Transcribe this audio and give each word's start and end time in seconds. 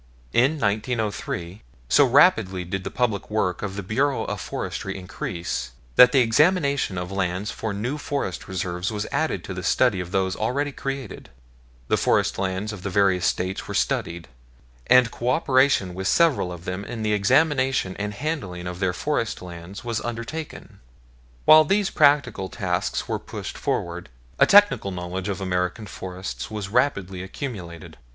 In 0.33 0.53
1903, 0.53 1.61
so 1.87 2.05
rapidly 2.05 2.63
did 2.65 2.83
the 2.83 2.89
public 2.89 3.29
work 3.29 3.61
of 3.61 3.75
the 3.75 3.83
Bureau 3.83 4.23
of 4.25 4.41
Forestry 4.41 4.97
increase, 4.97 5.73
that 5.95 6.11
the 6.11 6.21
examination 6.21 6.97
of 6.97 7.11
land 7.11 7.49
for 7.49 7.71
new 7.71 7.99
forest 7.99 8.47
reserves 8.47 8.91
was 8.91 9.05
added 9.11 9.43
to 9.43 9.53
the 9.53 9.61
study 9.61 9.99
of 9.99 10.09
those 10.09 10.35
already 10.35 10.71
created, 10.71 11.29
the 11.87 11.97
forest 11.97 12.39
lands 12.39 12.73
of 12.73 12.81
the 12.81 12.89
various 12.89 13.27
States 13.27 13.67
were 13.67 13.75
studied, 13.75 14.27
and 14.87 15.11
cooperation 15.11 15.93
with 15.93 16.07
several 16.07 16.51
of 16.51 16.65
them 16.65 16.83
in 16.83 17.03
the 17.03 17.13
examination 17.13 17.95
and 17.99 18.15
handling 18.15 18.65
of 18.65 18.79
their 18.79 18.93
forest 18.93 19.39
lands 19.39 19.83
was 19.83 20.01
undertaken. 20.01 20.79
While 21.45 21.63
these 21.63 21.91
practical 21.91 22.49
tasks 22.49 23.07
were 23.07 23.19
pushed 23.19 23.55
forward, 23.55 24.09
a 24.39 24.47
technical 24.47 24.89
knowledge 24.89 25.29
of 25.29 25.39
American 25.39 25.85
Forests 25.85 26.49
was 26.49 26.69
rapidly 26.69 27.21
accumulated. 27.21 27.97